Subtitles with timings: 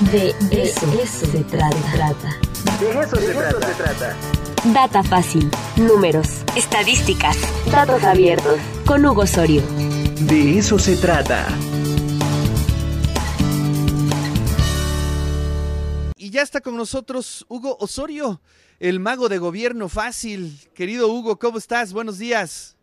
[0.00, 1.68] De eso, se trata.
[2.80, 4.16] De eso, se, trata.
[4.72, 7.36] Data fácil, números, estadísticas,
[7.70, 8.58] datos abiertos.
[8.86, 9.62] Con Hugo Osorio.
[10.20, 11.46] De eso se trata.
[16.16, 18.40] Y ya está con nosotros Hugo Osorio,
[18.78, 20.58] el mago de gobierno fácil.
[20.72, 21.92] Querido Hugo, ¿cómo estás?
[21.92, 22.78] Buenos días.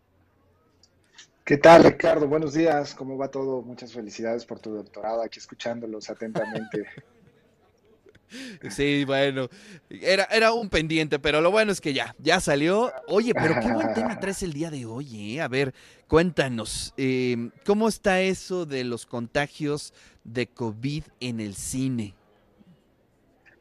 [1.48, 2.28] ¿Qué tal, Ricardo?
[2.28, 2.94] Buenos días.
[2.94, 3.62] ¿Cómo va todo?
[3.62, 6.84] Muchas felicidades por tu doctorado, aquí escuchándolos atentamente.
[8.68, 9.48] Sí, bueno,
[9.88, 12.92] era, era un pendiente, pero lo bueno es que ya, ya salió.
[13.06, 15.40] Oye, pero qué buen tema traes el día de hoy, ¿eh?
[15.40, 15.72] A ver,
[16.08, 22.14] cuéntanos, eh, ¿cómo está eso de los contagios de COVID en el cine?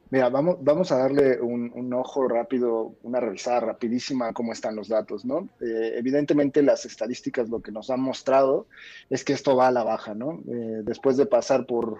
[0.10, 4.88] Mira, vamos, vamos a darle un, ojo rápido, una revisada rapidísima a cómo están los
[4.88, 5.50] datos, ¿no?
[5.60, 8.68] Eh, evidentemente las estadísticas lo que nos han mostrado
[9.10, 10.40] es que esto va a la baja, ¿no?
[10.48, 12.00] Eh, después de pasar por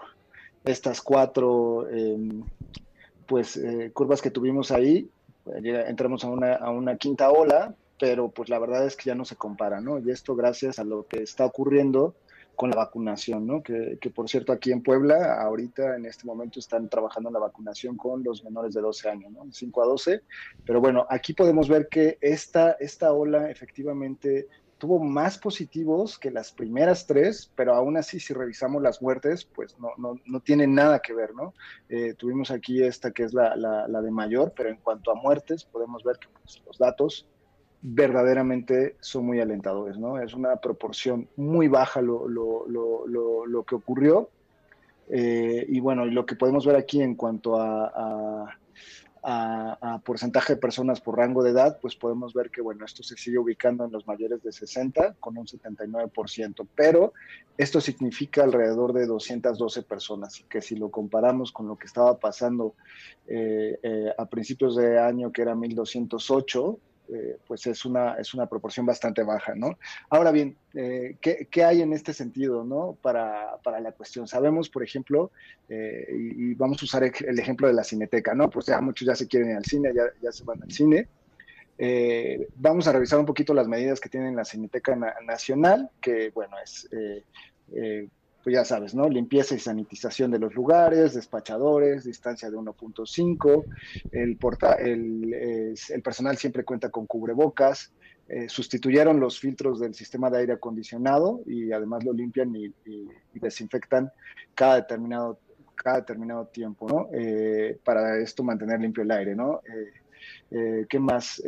[0.64, 2.44] estas cuatro, em,
[3.26, 5.10] pues, eh, curvas que tuvimos ahí,
[5.46, 9.26] entramos a una, a una quinta ola, pero pues la verdad es que ya no
[9.26, 10.00] se compara, ¿no?
[10.00, 12.16] Y esto gracias a lo que está ocurriendo
[12.58, 13.62] con la vacunación, ¿no?
[13.62, 17.96] Que, por cierto aquí en Puebla, ahorita en este momento están trabajando en la vacunación
[17.96, 19.46] con los menores de 12 años, ¿no?
[19.52, 20.24] 5 a 12.
[20.66, 24.48] Pero bueno, aquí podemos ver que esta, esta ola efectivamente
[24.80, 29.78] tuvo más positivos que las primeras tres, pero aún así si revisamos las muertes, pues
[29.78, 31.54] no, no, no tienen nada que ver, ¿no?
[31.90, 35.16] Eh, tuvimos aquí esta que es la, la, la, de mayor, pero en cuanto a
[35.16, 37.28] muertes, podemos ver que pues, los datos
[37.90, 40.20] verdaderamente son muy alentadores, ¿no?
[40.20, 44.30] Es una proporción muy baja lo, lo, lo, lo que ocurrió.
[45.10, 48.58] Eh, y bueno, lo que podemos ver aquí en cuanto a,
[49.24, 53.16] a, porcentaje de personas por rango de edad, pues podemos ver que, bueno, esto se
[53.16, 57.14] sigue ubicando en los mayores de 60 con un 79%, pero
[57.58, 62.18] esto significa alrededor de 212 personas, y que si lo comparamos con lo que estaba
[62.20, 62.76] pasando
[63.28, 66.80] eh, eh, a principios de año, que era 1208,
[67.10, 69.78] eh, pues es una, es una proporción bastante baja, ¿no?
[70.10, 72.98] Ahora bien, eh, ¿qué, hay en este sentido, ¿no?
[73.02, 74.28] Para, la cuestión.
[74.28, 75.32] Sabemos, por ejemplo,
[75.70, 78.50] eh, y, vamos a usar el ejemplo de la cineteca, ¿no?
[78.50, 81.08] Pues ya muchos ya se quieren ir al cine, ya, ya se van al cine.
[82.58, 86.90] vamos a revisar un poquito las medidas que tiene la Cineteca Nacional, que, bueno, es
[88.48, 89.10] pues ya sabes, ¿no?
[89.10, 93.66] Limpieza y sanitización de los lugares, despachadores, distancia de 1.5,
[94.14, 94.38] el,
[94.80, 95.34] el,
[95.90, 97.92] el, personal siempre cuenta con cubrebocas,
[98.30, 102.74] eh, sustituyeron los filtros del sistema de aire acondicionado y además lo limpian y,
[103.34, 104.14] desinfectan
[104.56, 105.40] cada determinado,
[105.76, 107.10] cada determinado tiempo, ¿no?
[107.12, 109.60] Eh, para esto mantener limpio el aire, ¿no?
[110.52, 111.44] Eh, ¿Qué más?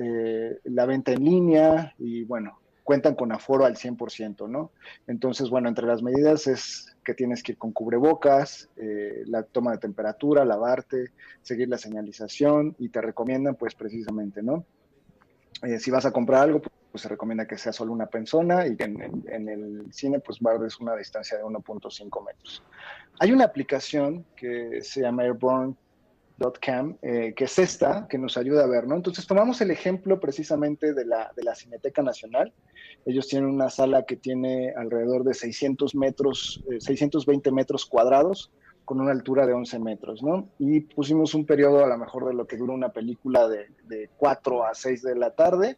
[0.65, 4.71] la venta en línea y bueno, cuentan con aforo al 100%, ¿no?
[5.05, 9.73] Entonces, bueno, entre las medidas es que tienes que ir con cubrebocas, eh, la toma
[9.73, 11.11] de temperatura, lavarte,
[11.43, 14.65] seguir la señalización y te recomiendan, pues precisamente, ¿no?
[15.61, 18.75] Eh, si vas a comprar algo, pues se recomienda que sea solo una persona y
[18.75, 22.63] que en, el cine, pues guardes una distancia de 1.5 metros.
[23.19, 25.75] Hay una aplicación que se llama Airborne
[26.61, 28.95] Cam, eh, que es esta, que nos ayuda a ver, ¿no?
[28.95, 32.53] Entonces tomamos el ejemplo precisamente de la, de la Cineteca Nacional.
[33.05, 38.51] Ellos tienen una sala que tiene alrededor de 600 metros, 620 eh, metros cuadrados,
[38.85, 40.49] con una altura de 11 metros, ¿no?
[40.57, 44.09] Y pusimos un periodo a lo mejor de lo que dura una película de, de
[44.17, 45.77] 4 a 6 de la tarde,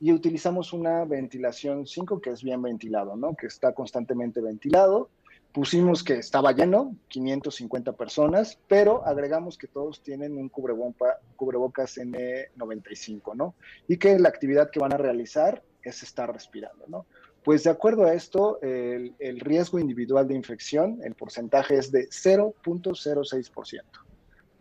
[0.00, 3.34] y utilizamos una ventilación 5 que es bien ventilado, ¿no?
[3.34, 5.08] Que está constantemente ventilado
[5.54, 13.54] pusimos que estaba lleno, 550 personas, pero agregamos que todos tienen un cubrebocas N95, ¿no?
[13.86, 17.06] Y que la actividad que van a realizar es estar respirando, ¿no?
[17.44, 23.82] Pues de acuerdo a esto, el, riesgo individual de infección, el porcentaje es de 0.06%.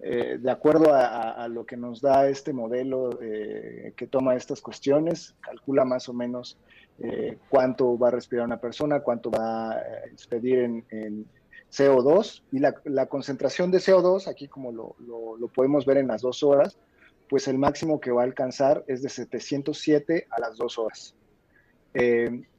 [0.06, 5.34] Eh, de acuerdo a, lo que nos da este modelo eh, que toma estas cuestiones,
[5.40, 6.58] calcula más o menos
[7.00, 9.80] eh, cuánto va a respirar una persona, cuánto va a
[10.12, 10.59] expedir
[10.90, 11.25] en,
[11.72, 16.78] CO2 y la, concentración de CO2, aquí como lo, podemos ver en las dos horas,
[17.29, 21.16] pues el máximo que va a alcanzar es de 707 a las dos horas.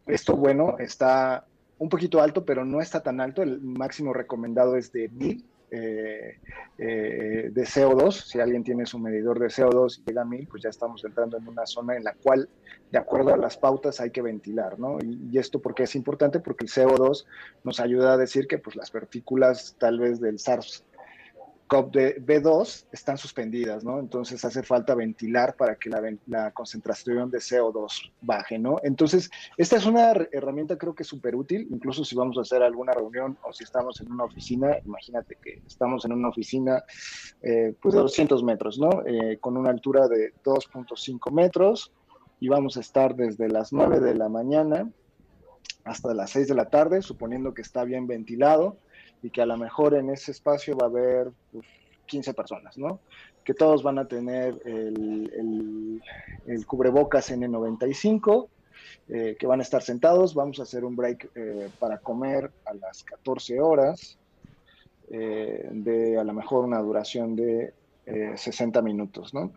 [0.06, 1.46] Esto, bueno, está
[1.78, 3.42] un poquito alto, pero no está tan alto.
[3.42, 5.44] El máximo recomendado es de 1000
[5.74, 6.38] eh,
[6.78, 8.12] eh, de CO2.
[8.12, 11.36] Si alguien tiene su medidor de CO2 y llega a 1000, pues ya estamos entrando
[11.36, 12.48] en una zona en la cual,
[12.90, 14.98] de acuerdo a las pautas, hay que ventilar, ¿no?
[15.02, 17.26] Y, esto porque es importante, porque el CO2
[17.64, 20.84] nos ayuda a decir que pues las partículas tal vez del SARS
[21.74, 23.98] COP B2 están suspendidas, ¿no?
[23.98, 28.76] Entonces hace falta ventilar para que la, concentración de CO2 baje, ¿no?
[28.84, 32.92] Entonces, esta es una herramienta creo que súper útil, incluso si vamos a hacer alguna
[32.92, 36.84] reunión o si estamos en una oficina, imagínate que estamos en una oficina
[37.42, 39.04] eh, pues de 200 metros, ¿no?
[39.04, 41.90] Eh, con una altura de 2.5 metros
[42.38, 44.88] y vamos a estar desde las 9 de la mañana
[45.82, 48.76] hasta las 6 de la tarde, suponiendo que está bien ventilado
[49.24, 51.32] y que a lo mejor en ese espacio va a haber
[52.06, 53.00] 15 pues, personas, ¿no?
[53.42, 56.02] Que todos van a tener el,
[56.66, 58.48] cubrebocas N95,
[59.08, 60.34] eh, que van a estar sentados.
[60.34, 64.18] Vamos a hacer un break eh, para comer a las 14 horas,
[65.10, 67.72] eh, de a lo mejor una duración de
[68.04, 69.52] 60 minutos, ¿no?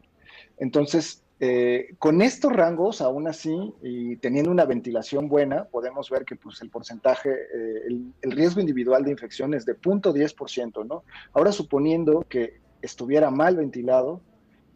[0.57, 6.35] Entonces, eh, con estos rangos, aún así, y teniendo una ventilación buena, podemos ver que
[6.35, 7.87] pues, el porcentaje, eh,
[8.21, 11.03] el, riesgo individual de infección es de 0.10%, ¿no?
[11.33, 14.19] Ahora, suponiendo que estuviera mal ventilado,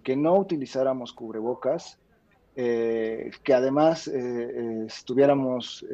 [0.04, 1.98] que no utilizáramos cubrebocas,
[2.56, 5.86] eh, que además estuviéramos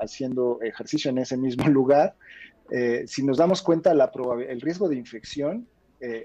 [0.00, 2.14] haciendo ejercicio en ese mismo lugar,
[3.06, 4.12] si nos damos cuenta, la
[4.48, 5.66] el riesgo de infección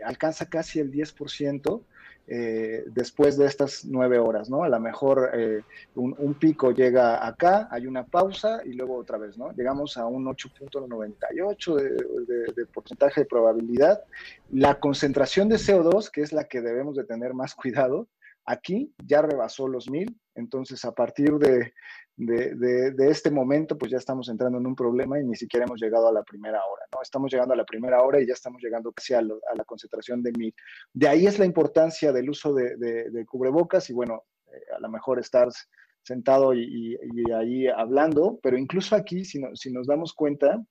[0.03, 1.81] alcanza casi el 10%,
[2.31, 4.63] eh, después de estas nueve horas, ¿no?
[4.63, 5.63] A lo mejor eh,
[5.95, 9.51] un, pico llega acá, hay una pausa y luego otra vez, ¿no?
[9.53, 14.03] Llegamos a un 8.98 de, de, porcentaje de probabilidad.
[14.51, 18.07] La concentración de CO2, que es la que debemos de tener más cuidado,
[18.45, 21.73] aquí ya rebasó los mil, entonces a partir de,
[22.19, 25.81] de, de, este momento, pues ya estamos entrando en un problema y ni siquiera hemos
[25.81, 27.01] llegado a la primera hora, ¿no?
[27.01, 30.33] Estamos llegando a la primera hora y ya estamos llegando casi a, la concentración de
[30.33, 30.53] mil.
[30.93, 35.19] De ahí es la importancia del uso de, cubrebocas y bueno, eh, a lo mejor
[35.19, 35.47] estar
[36.03, 36.97] sentado y,
[37.33, 40.61] ahí hablando, pero incluso aquí, si, si, nos damos cuenta,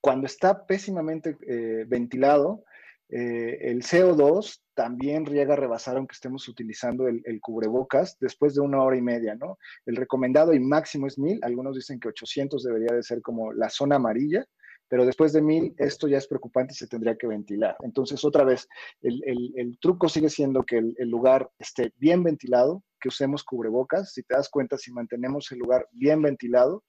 [0.00, 2.64] cuando está pésimamente eh, ventilado,
[3.08, 8.82] eh, el CO2 también riega a rebasar aunque estemos utilizando el, cubrebocas después de una
[8.82, 9.58] hora y media, ¿no?
[9.86, 13.70] El recomendado y máximo es 1000, algunos dicen que 800 debería de ser como la
[13.70, 14.44] zona amarilla,
[14.88, 17.76] pero después de 1000 esto ya es preocupante y se tendría que ventilar.
[17.82, 18.68] Entonces, otra vez,
[19.02, 19.22] el,
[19.56, 24.34] el truco sigue siendo que el, lugar esté bien ventilado, que usemos cubrebocas, si te
[24.34, 26.84] das cuenta, si mantenemos el lugar bien ventilado,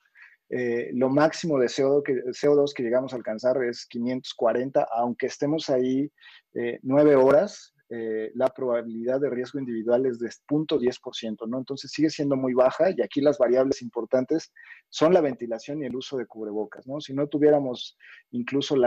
[0.49, 5.69] eh, lo máximo de CO2 que, CO2 que llegamos a alcanzar es 540, aunque estemos
[5.69, 6.09] ahí
[6.53, 11.57] eh, nueve horas, eh, la probabilidad de riesgo individual es de 0.10%, ¿no?
[11.57, 14.51] Entonces sigue siendo muy baja y aquí las variables importantes
[14.89, 16.99] son la ventilación y el uso de cubrebocas, ¿no?
[16.99, 17.97] Si no tuviéramos
[18.31, 18.83] incluso el,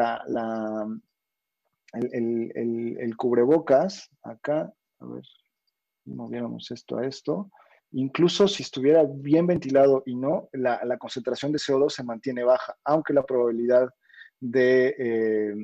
[3.16, 5.24] cubrebocas, acá, a ver,
[6.04, 7.50] moviéramos esto a esto,
[7.92, 13.12] incluso si estuviera bien ventilado y no, la, concentración de CO2 se mantiene baja, aunque
[13.12, 13.88] la probabilidad
[14.38, 15.54] de eh,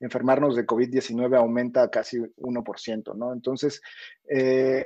[0.00, 3.32] enfermarnos de COVID-19 aumenta a casi 1%, ¿no?
[3.32, 3.80] Entonces,
[4.28, 4.84] eh,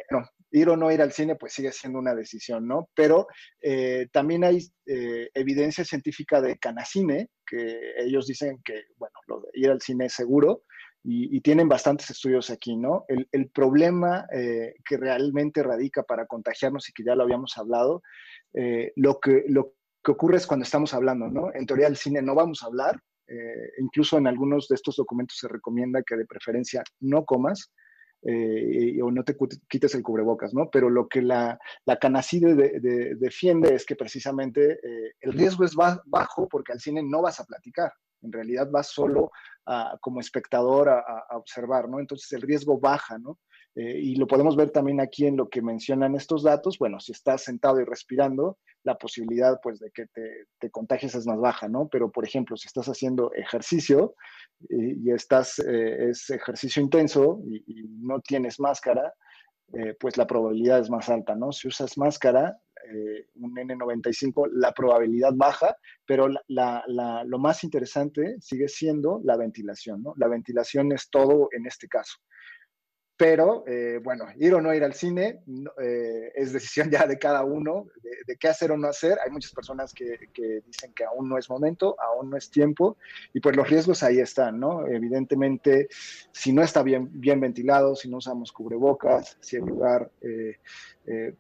[0.53, 2.89] ir o no ir al cine, pues sigue siendo una decisión, ¿no?
[2.95, 3.29] Pero
[3.61, 9.71] eh, también hay evidencia científica de Canacine, que ellos dicen que, bueno, lo de ir
[9.71, 10.65] al cine es seguro,
[11.03, 13.05] y, tienen bastantes estudios aquí, ¿no?
[13.09, 18.03] El, problema eh, que realmente radica para contagiarnos y que ya lo habíamos hablado,
[18.53, 19.73] eh, lo, que, lo
[20.05, 21.53] que ocurre es cuando estamos hablando, ¿no?
[21.55, 25.39] En teoría del cine no vamos a hablar, eh, incluso en algunos de estos documentos
[25.39, 27.73] se recomienda que de preferencia no comas,
[28.23, 29.35] o no te
[29.67, 30.69] quites el cubrebocas, ¿no?
[30.71, 32.55] Pero lo que la, la Canacide
[33.17, 34.79] defiende es que precisamente
[35.23, 37.91] el riesgo es bajo porque al cine no vas a platicar,
[38.23, 39.31] en realidad vas solo
[40.01, 42.01] como espectador a, observar, ¿no?
[42.01, 43.39] Entonces el riesgo baja, ¿no?
[43.77, 46.77] Eh, y lo podemos ver también aquí en lo que mencionan estos datos.
[46.79, 50.07] Bueno, si estás sentado y respirando, la posibilidad pues de que
[50.59, 51.89] te, contagies es más baja, ¿no?
[51.89, 54.15] Pero por ejemplo, si estás haciendo ejercicio
[54.69, 59.15] y, estás, eh, es ejercicio intenso y, y, no tienes máscara,
[59.73, 61.53] eh, pues la probabilidad es más alta, ¿no?
[61.53, 62.59] Si usas máscara,
[62.91, 70.15] eh, un N95, la probabilidad baja, pero lo más interesante sigue siendo la ventilación, ¿no?
[70.17, 72.19] La ventilación es todo en este caso.
[73.21, 75.43] Pero, eh, bueno, ir o no ir al cine
[75.79, 77.89] eh, es decisión ya de cada uno,
[78.27, 79.19] de, qué hacer o no hacer.
[79.23, 80.19] Hay muchas personas que,
[80.67, 82.97] dicen que aún no es momento, aún no es tiempo,
[83.35, 84.87] y pues los riesgos ahí están, ¿no?
[84.87, 85.89] Evidentemente,
[86.33, 90.57] si no está bien, bien ventilado, si no usamos cubrebocas, si el lugar eh,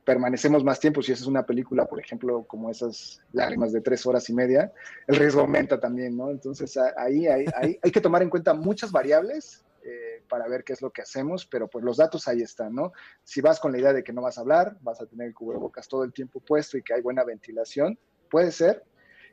[0.04, 4.04] permanecemos más tiempo, si esa es una película, por ejemplo, como esas lágrimas de tres
[4.04, 4.70] horas y media,
[5.06, 6.30] el riesgo aumenta también, ¿no?
[6.30, 7.46] Entonces ahí hay,
[7.82, 11.46] hay que tomar en cuenta muchas variables eh, para ver qué es lo que hacemos,
[11.46, 12.92] pero pues los datos ahí están, ¿no?
[13.25, 15.34] Si vas con la idea de que no vas a hablar, vas a tener el
[15.34, 17.99] cubrebocas todo el tiempo puesto y que hay buena ventilación,
[18.30, 18.84] puede ser.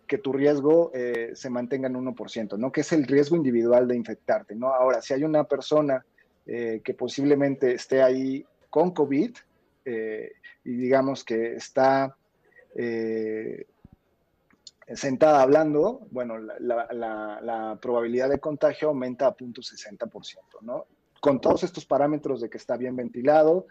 [0.08, 2.72] que tu riesgo eh, se mantenga en 1%, ¿no?
[2.72, 4.74] Que es el riesgo individual de infectarte, ¿no?
[4.74, 6.06] Ahora, si hay una persona
[6.46, 9.36] eh, que posiblemente esté ahí con COVID
[10.64, 12.16] y digamos que está
[14.96, 20.86] sentada hablando, bueno, la, la, probabilidad de contagio aumenta a 0.60%, ¿no?
[21.20, 23.68] Con todos estos parámetros de que está bien ventilado,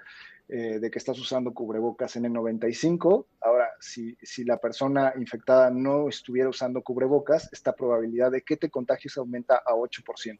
[0.48, 3.26] eh, de que estás usando cubrebocas N95.
[3.40, 8.70] Ahora, si, si, la persona infectada no estuviera usando cubrebocas, esta probabilidad de que te
[8.70, 10.38] contagies aumenta a 8%.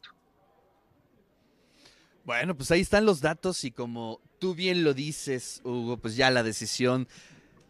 [2.23, 6.29] Bueno, pues ahí están los datos y como tú bien lo dices, Hugo, pues ya
[6.29, 7.07] la decisión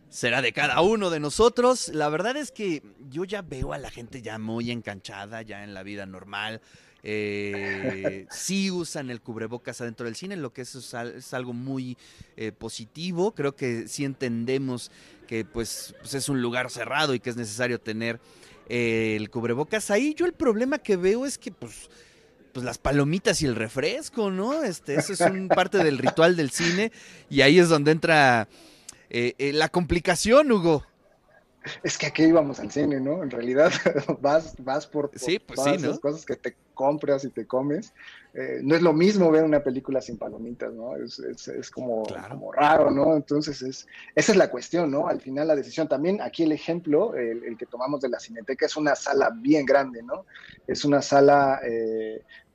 [0.09, 1.89] será de cada uno de nosotros.
[1.89, 5.73] La verdad es que yo ya veo a la gente ya muy enganchada, ya en
[5.73, 6.61] la vida normal.
[7.03, 11.97] Eh, sí usan el cubrebocas adentro del cine, lo que es, es algo muy
[12.35, 13.33] eh, positivo.
[13.33, 14.91] Creo que sí entendemos
[15.27, 18.19] que pues, pues, es un lugar cerrado y que es necesario tener
[18.69, 20.13] eh, el cubrebocas ahí.
[20.13, 21.89] Yo el problema que veo es que pues
[22.53, 24.63] pues las palomitas y el refresco, ¿no?
[24.63, 26.91] Este, eso es un parte del ritual del cine
[27.29, 28.47] y ahí es donde entra
[29.09, 30.85] eh, eh, la complicación, Hugo.
[31.83, 33.23] Es que aquí íbamos al cine, ¿no?
[33.23, 33.71] En realidad
[34.21, 37.93] vas, vas por, pues todas las cosas que te compras y te comes.
[38.33, 40.95] Eh, no es lo mismo ver una película sin palomitas, ¿no?
[40.95, 43.15] Es, es, como, como, raro, ¿no?
[43.15, 45.07] Entonces, es, esa es la cuestión, ¿no?
[45.07, 45.87] Al final la decisión.
[45.87, 50.03] También aquí el ejemplo, el, que tomamos de la Cineteca, es una sala bien grande,
[50.03, 50.25] ¿no?
[50.67, 51.59] Es una sala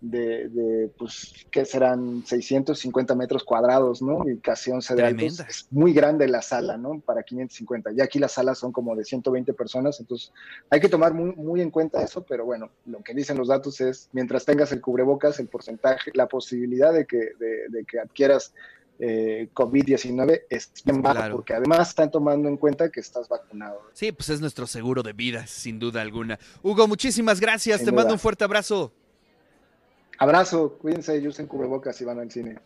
[0.02, 4.28] de, de, pues, que serán 650 metros cuadrados, ¿no?
[4.28, 5.40] Y casi 11 de altos.
[5.40, 7.00] Es muy grande la sala, ¿no?
[7.00, 7.92] Para 550.
[7.92, 10.32] Ya aquí las salas son como de 120 personas, entonces
[10.70, 13.80] hay que tomar muy, muy en cuenta eso, pero bueno, lo que dicen los datos
[13.80, 18.54] es, mientras tengas el cubrebocas, el porcentaje, la posibilidad de que, de, que adquieras
[18.98, 23.80] eh, COVID-19 es bien baja, porque además están tomando en cuenta que estás vacunado.
[23.92, 26.38] Sí, pues es nuestro seguro de vida, sin duda alguna.
[26.62, 28.92] Hugo, muchísimas gracias, te mando un fuerte abrazo.
[30.18, 32.58] Abrazo, cuídense y usen cubrebocas y van al cine.